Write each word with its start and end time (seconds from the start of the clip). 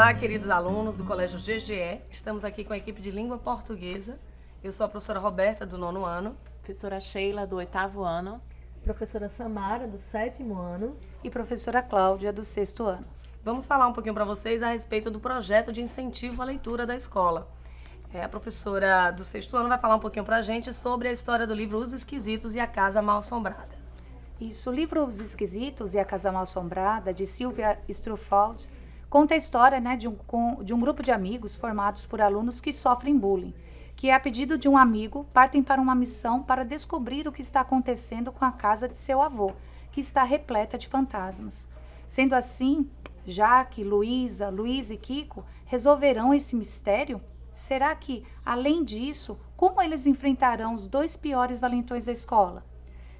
Olá, 0.00 0.14
queridos 0.14 0.48
alunos 0.48 0.96
do 0.96 1.04
Colégio 1.04 1.38
GGE. 1.38 2.00
Estamos 2.10 2.42
aqui 2.42 2.64
com 2.64 2.72
a 2.72 2.78
equipe 2.78 3.02
de 3.02 3.10
língua 3.10 3.36
portuguesa. 3.36 4.18
Eu 4.64 4.72
sou 4.72 4.86
a 4.86 4.88
professora 4.88 5.20
Roberta, 5.20 5.66
do 5.66 5.76
nono 5.76 6.06
ano. 6.06 6.34
Professora 6.62 6.98
Sheila, 6.98 7.46
do 7.46 7.56
oitavo 7.56 8.02
ano. 8.02 8.40
Professora 8.82 9.28
Samara, 9.28 9.86
do 9.86 9.98
sétimo 9.98 10.58
ano. 10.58 10.96
E 11.22 11.28
professora 11.28 11.82
Cláudia, 11.82 12.32
do 12.32 12.46
sexto 12.46 12.84
ano. 12.84 13.04
Vamos 13.44 13.66
falar 13.66 13.86
um 13.88 13.92
pouquinho 13.92 14.14
para 14.14 14.24
vocês 14.24 14.62
a 14.62 14.70
respeito 14.70 15.10
do 15.10 15.20
projeto 15.20 15.70
de 15.70 15.82
incentivo 15.82 16.40
à 16.40 16.46
leitura 16.46 16.86
da 16.86 16.96
escola. 16.96 17.46
É, 18.14 18.24
a 18.24 18.28
professora 18.28 19.10
do 19.10 19.22
sexto 19.22 19.54
ano 19.54 19.68
vai 19.68 19.78
falar 19.78 19.96
um 19.96 20.00
pouquinho 20.00 20.24
para 20.24 20.36
a 20.36 20.42
gente 20.42 20.72
sobre 20.72 21.08
a 21.08 21.12
história 21.12 21.46
do 21.46 21.52
livro 21.52 21.76
Os 21.76 21.92
Esquisitos 21.92 22.54
e 22.54 22.58
a 22.58 22.66
Casa 22.66 23.02
Mal 23.02 23.18
Assombrada. 23.18 23.78
Isso, 24.40 24.70
o 24.70 24.74
livro 24.74 25.04
Os 25.04 25.20
Esquisitos 25.20 25.92
e 25.92 25.98
a 25.98 26.06
Casa 26.06 26.32
Mal 26.32 26.44
Assombrada, 26.44 27.12
de 27.12 27.26
Sylvia 27.26 27.78
Struffald, 27.86 28.66
conta 29.10 29.34
a 29.34 29.36
história 29.36 29.80
né, 29.80 29.96
de, 29.96 30.06
um, 30.06 30.16
de 30.62 30.72
um 30.72 30.78
grupo 30.78 31.02
de 31.02 31.10
amigos 31.10 31.56
formados 31.56 32.06
por 32.06 32.20
alunos 32.20 32.60
que 32.60 32.72
sofrem 32.72 33.18
bullying, 33.18 33.52
que 33.96 34.08
a 34.08 34.20
pedido 34.20 34.56
de 34.56 34.68
um 34.68 34.78
amigo 34.78 35.26
partem 35.32 35.64
para 35.64 35.82
uma 35.82 35.96
missão 35.96 36.44
para 36.44 36.64
descobrir 36.64 37.26
o 37.26 37.32
que 37.32 37.42
está 37.42 37.60
acontecendo 37.60 38.30
com 38.30 38.44
a 38.44 38.52
casa 38.52 38.88
de 38.88 38.94
seu 38.94 39.20
avô, 39.20 39.52
que 39.90 40.00
está 40.00 40.22
repleta 40.22 40.78
de 40.78 40.86
fantasmas. 40.86 41.66
Sendo 42.06 42.34
assim, 42.34 42.88
Jaque, 43.26 43.82
Luísa, 43.82 44.48
Luiz 44.48 44.92
e 44.92 44.96
Kiko 44.96 45.44
resolverão 45.66 46.32
esse 46.32 46.54
mistério? 46.54 47.20
Será 47.56 47.94
que, 47.96 48.24
além 48.46 48.84
disso, 48.84 49.36
como 49.56 49.82
eles 49.82 50.06
enfrentarão 50.06 50.74
os 50.74 50.86
dois 50.86 51.16
piores 51.16 51.58
valentões 51.58 52.04
da 52.04 52.12
escola? 52.12 52.64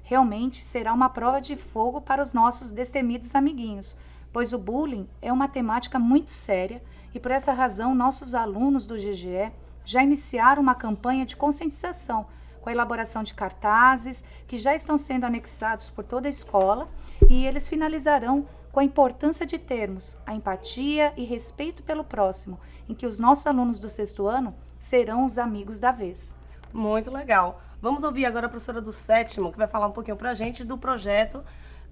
Realmente 0.03 0.63
será 0.63 0.93
uma 0.93 1.09
prova 1.09 1.41
de 1.41 1.57
fogo 1.57 2.01
para 2.01 2.23
os 2.23 2.33
nossos 2.33 2.71
destemidos 2.71 3.35
amiguinhos, 3.35 3.95
pois 4.31 4.53
o 4.53 4.57
bullying 4.57 5.07
é 5.21 5.31
uma 5.31 5.47
temática 5.47 5.99
muito 5.99 6.31
séria 6.31 6.81
e 7.13 7.19
por 7.19 7.31
essa 7.31 7.51
razão 7.51 7.93
nossos 7.93 8.33
alunos 8.33 8.85
do 8.85 8.95
GGE 8.95 9.51
já 9.83 10.01
iniciaram 10.03 10.61
uma 10.61 10.75
campanha 10.75 11.25
de 11.25 11.35
conscientização 11.35 12.25
com 12.61 12.69
a 12.69 12.71
elaboração 12.71 13.23
de 13.23 13.33
cartazes 13.33 14.23
que 14.47 14.57
já 14.57 14.75
estão 14.75 14.97
sendo 14.97 15.25
anexados 15.25 15.89
por 15.89 16.03
toda 16.03 16.27
a 16.27 16.29
escola 16.29 16.87
e 17.29 17.45
eles 17.45 17.67
finalizarão 17.67 18.47
com 18.71 18.79
a 18.79 18.83
importância 18.83 19.45
de 19.45 19.59
termos 19.59 20.17
a 20.25 20.33
empatia 20.33 21.13
e 21.17 21.25
respeito 21.25 21.83
pelo 21.83 22.03
próximo, 22.03 22.59
em 22.87 22.93
que 22.93 23.05
os 23.05 23.19
nossos 23.19 23.45
alunos 23.45 23.79
do 23.79 23.89
sexto 23.89 24.27
ano 24.27 24.55
serão 24.79 25.25
os 25.25 25.37
amigos 25.37 25.79
da 25.79 25.91
vez. 25.91 26.33
Muito 26.71 27.11
legal. 27.11 27.61
Vamos 27.81 28.03
ouvir 28.03 28.25
agora 28.25 28.45
a 28.45 28.49
professora 28.49 28.79
do 28.79 28.93
sétimo, 28.93 29.51
que 29.51 29.57
vai 29.57 29.67
falar 29.67 29.87
um 29.87 29.91
pouquinho 29.91 30.15
para 30.15 30.31
a 30.31 30.33
gente 30.33 30.63
do 30.63 30.77
projeto 30.77 31.43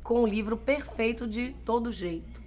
com 0.09 0.23
o 0.23 0.25
livro 0.25 0.57
Perfeito 0.57 1.27
de 1.27 1.51
Todo 1.63 1.91
Jeito. 1.91 2.41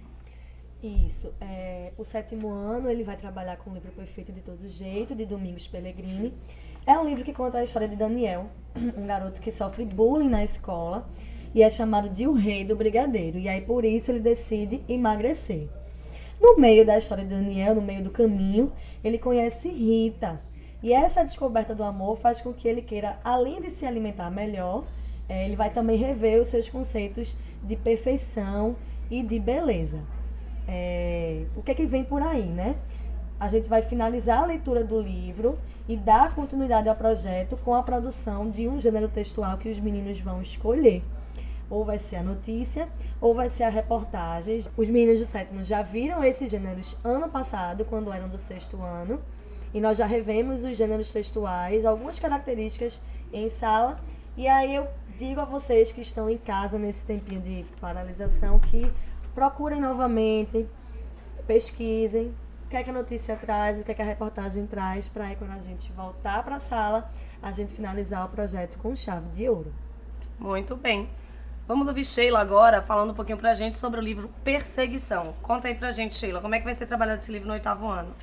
Isso. 0.83 1.33
É, 1.39 1.93
o 1.97 2.03
sétimo 2.03 2.49
ano 2.49 2.89
ele 2.89 3.05
vai 3.05 3.15
trabalhar 3.15 3.55
com 3.55 3.69
o 3.69 3.73
livro 3.73 3.89
Perfeito 3.93 4.33
de 4.33 4.41
Todo 4.41 4.67
Jeito, 4.67 5.15
de 5.15 5.25
Domingos 5.25 5.65
Pellegrini. 5.65 6.33
É 6.85 6.99
um 6.99 7.07
livro 7.07 7.23
que 7.23 7.31
conta 7.31 7.59
a 7.59 7.63
história 7.63 7.87
de 7.87 7.95
Daniel, 7.95 8.47
um 8.75 9.07
garoto 9.07 9.39
que 9.39 9.49
sofre 9.49 9.85
bullying 9.85 10.27
na 10.27 10.43
escola 10.43 11.07
e 11.55 11.63
é 11.63 11.69
chamado 11.69 12.09
de 12.09 12.27
o 12.27 12.33
rei 12.33 12.65
do 12.65 12.75
brigadeiro. 12.75 13.39
E 13.39 13.47
aí 13.47 13.61
por 13.61 13.85
isso 13.85 14.11
ele 14.11 14.19
decide 14.19 14.83
emagrecer. 14.89 15.69
No 16.41 16.57
meio 16.57 16.85
da 16.85 16.97
história 16.97 17.23
de 17.23 17.29
Daniel, 17.29 17.75
no 17.75 17.81
meio 17.81 18.03
do 18.03 18.11
caminho, 18.11 18.73
ele 19.01 19.17
conhece 19.17 19.69
Rita. 19.69 20.41
E 20.81 20.91
essa 20.91 21.23
descoberta 21.23 21.73
do 21.73 21.85
amor 21.85 22.17
faz 22.17 22.41
com 22.41 22.51
que 22.51 22.67
ele 22.67 22.81
queira, 22.81 23.21
além 23.23 23.61
de 23.61 23.71
se 23.71 23.85
alimentar 23.85 24.29
melhor, 24.29 24.83
é, 25.27 25.45
ele 25.45 25.55
vai 25.55 25.69
também 25.69 25.97
rever 25.97 26.41
os 26.41 26.47
seus 26.47 26.67
conceitos 26.69 27.35
de 27.63 27.75
perfeição 27.75 28.75
e 29.09 29.23
de 29.23 29.39
beleza. 29.39 29.99
É, 30.67 31.43
o 31.55 31.61
que 31.61 31.71
é 31.71 31.73
que 31.75 31.85
vem 31.85 32.03
por 32.03 32.21
aí, 32.21 32.45
né? 32.45 32.75
A 33.39 33.47
gente 33.49 33.67
vai 33.67 33.81
finalizar 33.81 34.43
a 34.43 34.45
leitura 34.45 34.83
do 34.83 35.01
livro 35.01 35.57
e 35.87 35.97
dar 35.97 36.33
continuidade 36.33 36.87
ao 36.87 36.95
projeto 36.95 37.57
com 37.57 37.75
a 37.75 37.83
produção 37.83 38.49
de 38.49 38.67
um 38.67 38.79
gênero 38.79 39.09
textual 39.09 39.57
que 39.57 39.69
os 39.69 39.79
meninos 39.79 40.19
vão 40.19 40.41
escolher. 40.41 41.03
Ou 41.69 41.83
vai 41.83 41.99
ser 41.99 42.17
a 42.17 42.23
notícia, 42.23 42.87
ou 43.19 43.33
vai 43.33 43.49
ser 43.49 43.63
a 43.63 43.69
reportagem. 43.69 44.63
Os 44.77 44.87
meninos 44.87 45.19
do 45.19 45.25
sétimo 45.25 45.63
já 45.63 45.81
viram 45.81 46.23
esses 46.23 46.49
gêneros 46.49 46.95
ano 47.03 47.27
passado, 47.27 47.83
quando 47.85 48.13
eram 48.13 48.29
do 48.29 48.37
sexto 48.37 48.81
ano, 48.81 49.19
e 49.73 49.81
nós 49.81 49.97
já 49.97 50.05
revemos 50.05 50.63
os 50.63 50.77
gêneros 50.77 51.11
textuais, 51.11 51.83
algumas 51.83 52.19
características 52.19 53.01
em 53.33 53.49
sala. 53.49 53.99
E 54.35 54.47
aí 54.47 54.73
eu 54.73 54.87
digo 55.17 55.41
a 55.41 55.45
vocês 55.45 55.91
que 55.91 56.01
estão 56.01 56.27
em 56.27 56.39
casa 56.39 56.79
nesse 56.79 57.03
tempinho 57.03 57.39
de 57.39 57.65
paralisação 57.79 58.59
que 58.59 58.91
procurem 59.35 59.79
novamente, 59.79 60.67
pesquisem 61.45 62.33
o 62.65 62.69
que 62.69 62.77
é 62.77 62.83
que 62.83 62.89
a 62.89 62.93
notícia 62.93 63.35
traz, 63.35 63.79
o 63.79 63.83
que 63.83 63.91
é 63.91 63.93
que 63.93 64.01
a 64.01 64.05
reportagem 64.05 64.65
traz, 64.65 65.07
para 65.07 65.25
aí 65.25 65.35
quando 65.35 65.51
a 65.51 65.59
gente 65.59 65.91
voltar 65.91 66.41
para 66.43 66.55
a 66.55 66.59
sala, 66.59 67.11
a 67.43 67.51
gente 67.51 67.75
finalizar 67.75 68.25
o 68.25 68.29
projeto 68.29 68.79
com 68.79 68.95
chave 68.95 69.29
de 69.29 69.47
ouro. 69.47 69.71
Muito 70.39 70.75
bem. 70.75 71.07
Vamos 71.67 71.87
ouvir 71.87 72.03
Sheila 72.03 72.39
agora 72.41 72.81
falando 72.81 73.11
um 73.11 73.13
pouquinho 73.13 73.37
para 73.37 73.51
a 73.51 73.55
gente 73.55 73.77
sobre 73.77 73.99
o 73.99 74.03
livro 74.03 74.31
Perseguição. 74.43 75.35
Conta 75.43 75.67
aí 75.67 75.75
para 75.75 75.89
a 75.89 75.91
gente, 75.91 76.15
Sheila, 76.15 76.41
como 76.41 76.55
é 76.55 76.57
que 76.57 76.65
vai 76.65 76.73
ser 76.73 76.87
trabalhado 76.87 77.21
esse 77.21 77.31
livro 77.31 77.47
no 77.47 77.53
oitavo 77.53 77.87
ano? 77.87 78.15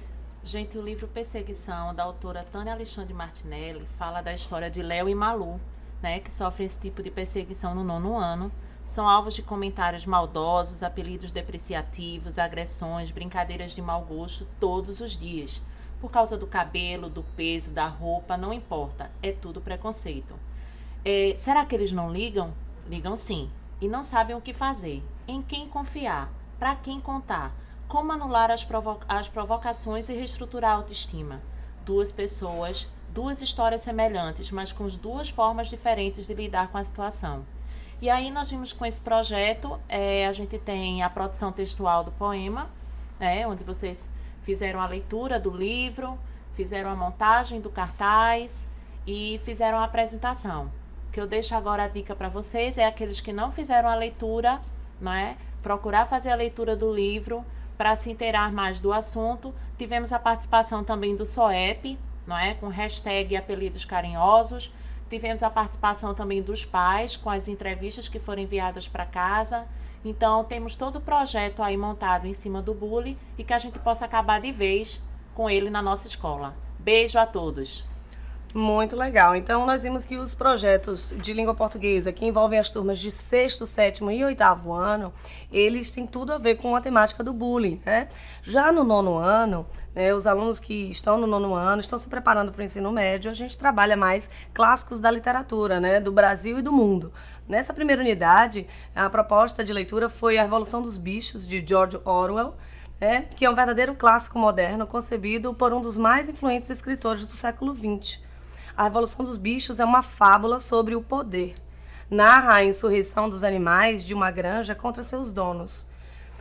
Gente, 0.42 0.76
o 0.76 0.82
livro 0.82 1.06
Perseguição, 1.06 1.94
da 1.94 2.02
autora 2.02 2.44
Tânia 2.50 2.72
Alexandre 2.72 3.14
Martinelli, 3.14 3.86
fala 3.96 4.20
da 4.20 4.34
história 4.34 4.68
de 4.68 4.82
Léo 4.82 5.08
e 5.08 5.14
Malu, 5.14 5.60
né, 6.02 6.20
que 6.20 6.30
sofrem 6.30 6.66
esse 6.66 6.78
tipo 6.78 7.02
de 7.02 7.10
perseguição 7.10 7.74
no 7.74 7.84
nono 7.84 8.16
ano. 8.16 8.50
São 8.84 9.08
alvos 9.08 9.34
de 9.34 9.42
comentários 9.42 10.04
maldosos, 10.04 10.82
apelidos 10.82 11.30
depreciativos, 11.30 12.38
agressões, 12.38 13.10
brincadeiras 13.10 13.72
de 13.72 13.80
mau 13.80 14.02
gosto 14.02 14.46
todos 14.58 15.00
os 15.00 15.16
dias. 15.16 15.62
Por 16.00 16.10
causa 16.10 16.36
do 16.36 16.46
cabelo, 16.46 17.08
do 17.08 17.22
peso, 17.22 17.70
da 17.70 17.86
roupa, 17.86 18.36
não 18.36 18.52
importa, 18.52 19.10
é 19.22 19.30
tudo 19.30 19.60
preconceito. 19.60 20.34
É, 21.04 21.34
será 21.38 21.64
que 21.64 21.74
eles 21.74 21.92
não 21.92 22.12
ligam? 22.12 22.52
Ligam 22.88 23.16
sim, 23.16 23.50
e 23.80 23.86
não 23.86 24.02
sabem 24.02 24.34
o 24.34 24.40
que 24.40 24.52
fazer, 24.52 25.02
em 25.28 25.40
quem 25.40 25.68
confiar, 25.68 26.28
para 26.58 26.74
quem 26.74 27.00
contar, 27.00 27.54
como 27.86 28.12
anular 28.12 28.50
as, 28.50 28.64
provo 28.64 28.98
as 29.08 29.28
provocações 29.28 30.08
e 30.08 30.14
reestruturar 30.14 30.72
a 30.72 30.74
autoestima. 30.74 31.40
Duas 31.84 32.12
pessoas 32.12 32.88
duas 33.12 33.42
histórias 33.42 33.82
semelhantes, 33.82 34.50
mas 34.50 34.72
com 34.72 34.86
duas 34.88 35.28
formas 35.28 35.68
diferentes 35.68 36.26
de 36.26 36.34
lidar 36.34 36.68
com 36.68 36.78
a 36.78 36.84
situação. 36.84 37.44
E 38.00 38.08
aí 38.08 38.30
nós 38.30 38.50
vimos 38.50 38.72
com 38.72 38.86
esse 38.86 39.00
projeto, 39.00 39.78
é, 39.88 40.26
a 40.26 40.32
gente 40.32 40.58
tem 40.58 41.02
a 41.02 41.10
produção 41.10 41.52
textual 41.52 42.02
do 42.02 42.10
poema, 42.12 42.68
né, 43.18 43.46
onde 43.46 43.62
vocês 43.62 44.08
fizeram 44.42 44.80
a 44.80 44.86
leitura 44.86 45.38
do 45.38 45.50
livro, 45.50 46.18
fizeram 46.54 46.90
a 46.90 46.96
montagem 46.96 47.60
do 47.60 47.68
cartaz 47.68 48.64
e 49.06 49.40
fizeram 49.44 49.78
a 49.78 49.84
apresentação. 49.84 50.70
O 51.08 51.12
que 51.12 51.20
eu 51.20 51.26
deixo 51.26 51.54
agora 51.54 51.84
a 51.84 51.88
dica 51.88 52.14
para 52.14 52.28
vocês 52.28 52.78
é 52.78 52.86
aqueles 52.86 53.20
que 53.20 53.32
não 53.32 53.52
fizeram 53.52 53.88
a 53.88 53.94
leitura, 53.94 54.60
né, 55.00 55.36
procurar 55.62 56.06
fazer 56.06 56.30
a 56.30 56.36
leitura 56.36 56.74
do 56.74 56.94
livro 56.94 57.44
para 57.76 57.96
se 57.96 58.10
inteirar 58.10 58.52
mais 58.52 58.80
do 58.80 58.92
assunto. 58.92 59.54
Tivemos 59.76 60.12
a 60.12 60.18
participação 60.18 60.84
também 60.84 61.16
do 61.16 61.26
SOEP, 61.26 61.98
não 62.26 62.36
é? 62.36 62.54
Com 62.54 62.68
hashtag 62.68 63.36
apelidos 63.36 63.84
carinhosos. 63.84 64.72
Tivemos 65.08 65.42
a 65.42 65.50
participação 65.50 66.14
também 66.14 66.40
dos 66.40 66.64
pais 66.64 67.16
com 67.16 67.28
as 67.28 67.48
entrevistas 67.48 68.08
que 68.08 68.20
foram 68.20 68.42
enviadas 68.42 68.86
para 68.86 69.04
casa. 69.04 69.66
Então, 70.04 70.44
temos 70.44 70.76
todo 70.76 70.96
o 70.96 71.00
projeto 71.00 71.62
aí 71.62 71.76
montado 71.76 72.26
em 72.26 72.32
cima 72.32 72.62
do 72.62 72.72
bullying 72.72 73.18
e 73.36 73.44
que 73.44 73.52
a 73.52 73.58
gente 73.58 73.78
possa 73.78 74.04
acabar 74.04 74.40
de 74.40 74.52
vez 74.52 75.02
com 75.34 75.50
ele 75.50 75.68
na 75.68 75.82
nossa 75.82 76.06
escola. 76.06 76.54
Beijo 76.78 77.18
a 77.18 77.26
todos! 77.26 77.89
Muito 78.52 78.96
legal. 78.96 79.36
Então, 79.36 79.64
nós 79.64 79.84
vimos 79.84 80.04
que 80.04 80.16
os 80.16 80.34
projetos 80.34 81.12
de 81.16 81.32
língua 81.32 81.54
portuguesa 81.54 82.12
que 82.12 82.24
envolvem 82.26 82.58
as 82.58 82.68
turmas 82.68 82.98
de 82.98 83.10
sexto, 83.12 83.64
sétimo 83.64 84.10
e 84.10 84.24
oitavo 84.24 84.72
ano, 84.72 85.14
eles 85.52 85.88
têm 85.90 86.04
tudo 86.04 86.32
a 86.32 86.38
ver 86.38 86.56
com 86.56 86.74
a 86.74 86.80
temática 86.80 87.22
do 87.22 87.32
bullying, 87.32 87.80
né? 87.86 88.08
Já 88.42 88.72
no 88.72 88.82
nono 88.82 89.16
ano, 89.16 89.64
né, 89.94 90.12
os 90.12 90.26
alunos 90.26 90.58
que 90.58 90.90
estão 90.90 91.16
no 91.16 91.28
nono 91.28 91.54
ano 91.54 91.80
estão 91.80 91.96
se 91.96 92.08
preparando 92.08 92.50
para 92.50 92.62
o 92.62 92.64
ensino 92.64 92.90
médio, 92.90 93.30
a 93.30 93.34
gente 93.34 93.56
trabalha 93.56 93.96
mais 93.96 94.28
clássicos 94.52 94.98
da 94.98 95.12
literatura, 95.12 95.78
né, 95.78 96.00
do 96.00 96.10
Brasil 96.10 96.58
e 96.58 96.62
do 96.62 96.72
mundo. 96.72 97.12
Nessa 97.46 97.72
primeira 97.72 98.02
unidade, 98.02 98.66
a 98.94 99.08
proposta 99.08 99.62
de 99.64 99.72
leitura 99.72 100.08
foi 100.08 100.38
A 100.38 100.42
Revolução 100.42 100.82
dos 100.82 100.96
Bichos, 100.96 101.46
de 101.46 101.64
George 101.64 102.00
Orwell, 102.04 102.56
né, 103.00 103.26
que 103.36 103.44
é 103.44 103.50
um 103.50 103.54
verdadeiro 103.54 103.94
clássico 103.94 104.38
moderno 104.40 104.88
concebido 104.88 105.54
por 105.54 105.72
um 105.72 105.80
dos 105.80 105.96
mais 105.96 106.28
influentes 106.28 106.68
escritores 106.68 107.24
do 107.26 107.36
século 107.36 107.74
XX. 107.76 108.28
A 108.80 108.84
Revolução 108.84 109.26
dos 109.26 109.36
Bichos 109.36 109.78
é 109.78 109.84
uma 109.84 110.02
fábula 110.02 110.58
sobre 110.58 110.96
o 110.96 111.02
poder. 111.02 111.54
Narra 112.08 112.54
a 112.54 112.64
insurreição 112.64 113.28
dos 113.28 113.44
animais 113.44 114.06
de 114.06 114.14
uma 114.14 114.30
granja 114.30 114.74
contra 114.74 115.04
seus 115.04 115.30
donos. 115.30 115.86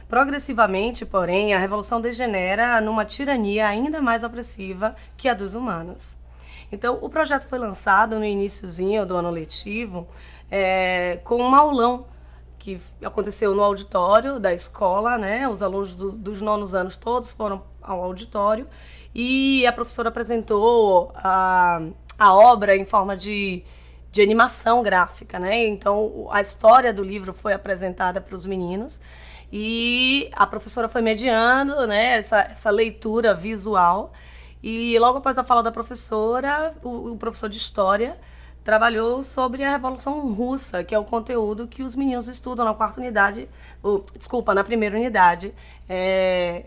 Progressivamente, 0.08 1.06
porém, 1.06 1.54
a 1.54 1.60
revolução 1.60 2.00
degenera 2.00 2.80
numa 2.80 3.04
tirania 3.04 3.68
ainda 3.68 4.02
mais 4.02 4.24
opressiva 4.24 4.96
que 5.18 5.28
a 5.28 5.34
dos 5.34 5.54
humanos. 5.54 6.18
Então, 6.72 6.98
o 7.02 7.10
projeto 7.10 7.46
foi 7.46 7.60
lançado 7.60 8.18
no 8.18 8.24
iníciozinho 8.24 9.06
do 9.06 9.18
ano 9.18 9.32
letivo 9.32 10.08
é, 10.50 11.20
com 11.26 11.44
um 11.44 11.54
aulão 11.54 12.06
que 12.58 12.80
aconteceu 13.04 13.54
no 13.54 13.62
auditório 13.62 14.40
da 14.40 14.54
escola, 14.54 15.18
né? 15.18 15.46
Os 15.46 15.62
alunos 15.62 15.94
do, 15.94 16.14
dos 16.14 16.40
nonos 16.40 16.74
anos 16.74 16.96
todos 16.96 17.34
foram 17.34 17.64
ao 17.82 18.02
auditório 18.02 18.66
e 19.14 19.68
a 19.68 19.74
professora 19.74 20.08
apresentou 20.08 21.12
a, 21.16 21.82
a 22.20 22.34
obra 22.34 22.76
em 22.76 22.86
forma 22.86 23.16
de, 23.16 23.64
de 24.12 24.22
animação 24.22 24.84
gráfica, 24.84 25.40
né? 25.40 25.66
Então 25.68 26.28
a 26.32 26.42
história 26.42 26.94
do 26.94 27.02
livro 27.02 27.34
foi 27.34 27.54
apresentada 27.54 28.20
para 28.20 28.36
os 28.36 28.46
meninos 28.46 29.00
e 29.52 30.30
a 30.34 30.46
professora 30.46 30.90
foi 30.90 31.02
mediando, 31.02 31.88
né? 31.88 32.18
Essa, 32.18 32.42
essa 32.42 32.70
leitura 32.70 33.34
visual 33.34 34.12
e 34.62 35.00
logo 35.00 35.20
após 35.20 35.38
a 35.38 35.44
fala 35.44 35.64
da 35.64 35.72
professora, 35.72 36.76
o, 36.84 37.14
o 37.14 37.18
professor 37.18 37.50
de 37.50 37.58
história 37.58 38.18
trabalhou 38.64 39.24
sobre 39.24 39.64
a 39.64 39.72
Revolução 39.72 40.32
Russa, 40.34 40.84
que 40.84 40.94
é 40.94 41.00
o 41.00 41.06
conteúdo 41.06 41.68
que 41.68 41.82
os 41.82 41.96
meninos 41.96 42.28
estudam 42.28 42.66
na 42.66 42.74
quarta 42.74 43.00
unidade, 43.00 43.50
ou, 43.82 44.06
desculpa, 44.18 44.54
na 44.54 44.64
primeira 44.64 44.96
unidade. 44.98 45.54
É, 45.88 46.66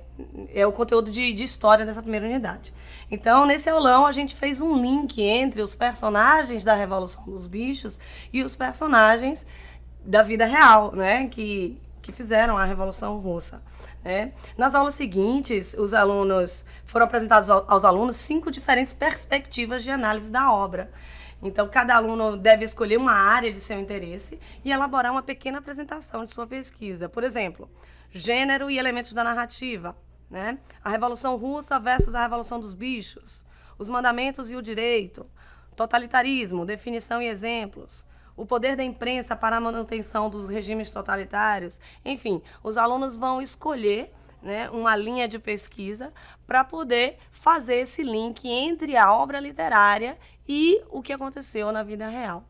é 0.52 0.66
o 0.66 0.72
conteúdo 0.72 1.10
de, 1.10 1.32
de, 1.32 1.44
história 1.44 1.86
dessa 1.86 2.02
primeira 2.02 2.26
unidade. 2.26 2.72
Então, 3.10 3.46
nesse 3.46 3.68
aulão, 3.68 4.06
a 4.06 4.12
gente 4.12 4.34
fez 4.34 4.60
um 4.60 4.74
link 4.80 5.22
entre 5.22 5.62
os 5.62 5.74
personagens 5.74 6.64
da 6.64 6.74
Revolução 6.74 7.24
dos 7.24 7.46
Bichos 7.46 8.00
e 8.32 8.42
os 8.42 8.56
personagens 8.56 9.44
da 10.04 10.22
vida 10.22 10.44
real, 10.44 10.92
né, 10.92 11.28
que, 11.28 11.78
que 12.00 12.10
fizeram 12.10 12.56
a 12.56 12.64
Revolução 12.64 13.18
Russa. 13.18 13.62
Né? 14.04 14.32
Nas 14.56 14.74
aulas 14.74 14.94
seguintes, 14.94 15.74
os 15.78 15.94
alunos 15.94 16.64
foram 16.86 17.06
apresentados 17.06 17.48
aos 17.48 17.84
alunos 17.84 18.16
cinco 18.16 18.50
diferentes 18.50 18.92
perspectivas 18.92 19.82
de 19.82 19.90
análise 19.90 20.30
da 20.30 20.52
obra. 20.52 20.90
Então, 21.42 21.68
cada 21.68 21.96
aluno 21.96 22.36
deve 22.36 22.64
escolher 22.64 22.96
uma 22.96 23.12
área 23.12 23.52
de 23.52 23.60
seu 23.60 23.78
interesse 23.80 24.38
e 24.64 24.70
elaborar 24.70 25.10
uma 25.10 25.22
pequena 25.22 25.58
apresentação 25.58 26.24
de 26.24 26.32
sua 26.32 26.46
pesquisa. 26.46 27.08
Por 27.08 27.24
exemplo, 27.24 27.68
gênero 28.12 28.70
e 28.70 28.78
elementos 28.78 29.12
da 29.12 29.24
narrativa, 29.24 29.96
né? 30.30 30.58
a 30.84 30.88
Revolução 30.88 31.36
Russa 31.36 31.80
versus 31.80 32.14
a 32.14 32.22
Revolução 32.22 32.60
dos 32.60 32.72
Bichos, 32.72 33.44
os 33.76 33.88
mandamentos 33.88 34.50
e 34.50 34.56
o 34.56 34.62
direito, 34.62 35.26
totalitarismo, 35.74 36.64
definição 36.64 37.20
e 37.20 37.26
exemplos, 37.26 38.06
o 38.36 38.46
poder 38.46 38.76
da 38.76 38.84
imprensa 38.84 39.34
para 39.34 39.56
a 39.56 39.60
manutenção 39.60 40.30
dos 40.30 40.48
regimes 40.48 40.90
totalitários. 40.90 41.80
Enfim, 42.04 42.40
os 42.62 42.76
alunos 42.76 43.16
vão 43.16 43.42
escolher 43.42 44.12
né, 44.42 44.68
uma 44.70 44.96
linha 44.96 45.28
de 45.28 45.38
pesquisa 45.38 46.12
para 46.46 46.64
poder 46.64 47.18
fazer 47.30 47.76
esse 47.76 48.02
link 48.02 48.48
entre 48.48 48.96
a 48.96 49.12
obra 49.12 49.38
literária 49.40 50.18
e 50.46 50.82
o 50.90 51.00
que 51.00 51.12
aconteceu 51.12 51.70
na 51.72 51.82
vida 51.82 52.08
real. 52.08 52.44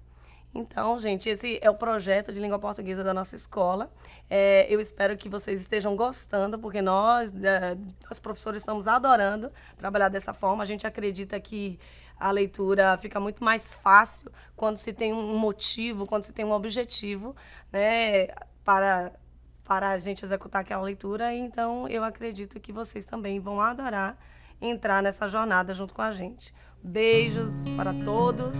Então, 0.54 0.98
gente, 0.98 1.28
esse 1.28 1.58
é 1.62 1.70
o 1.70 1.74
projeto 1.74 2.30
de 2.32 2.38
língua 2.38 2.58
portuguesa 2.58 3.02
da 3.02 3.14
nossa 3.14 3.34
escola. 3.34 3.90
É, 4.28 4.66
eu 4.68 4.80
espero 4.80 5.16
que 5.16 5.28
vocês 5.28 5.60
estejam 5.62 5.96
gostando, 5.96 6.58
porque 6.58 6.82
nós, 6.82 7.32
é, 7.42 7.76
professores, 8.20 8.60
estamos 8.60 8.86
adorando 8.86 9.50
trabalhar 9.78 10.10
dessa 10.10 10.34
forma. 10.34 10.62
A 10.62 10.66
gente 10.66 10.86
acredita 10.86 11.40
que 11.40 11.78
a 12.20 12.30
leitura 12.30 12.98
fica 12.98 13.18
muito 13.18 13.42
mais 13.42 13.72
fácil 13.74 14.30
quando 14.54 14.76
se 14.76 14.92
tem 14.92 15.12
um 15.12 15.38
motivo, 15.38 16.06
quando 16.06 16.24
se 16.24 16.32
tem 16.32 16.44
um 16.44 16.52
objetivo, 16.52 17.34
né, 17.72 18.28
para 18.62 19.10
para 19.64 19.90
a 19.90 19.98
gente 19.98 20.24
executar 20.24 20.62
aquela 20.62 20.82
leitura. 20.82 21.34
Então, 21.34 21.88
eu 21.88 22.04
acredito 22.04 22.58
que 22.60 22.72
vocês 22.72 23.04
também 23.04 23.40
vão 23.40 23.60
adorar 23.60 24.16
entrar 24.60 25.02
nessa 25.02 25.28
jornada 25.28 25.74
junto 25.74 25.92
com 25.92 26.02
a 26.02 26.12
gente. 26.12 26.54
Beijos 26.82 27.50
para 27.76 27.92
todos. 28.04 28.56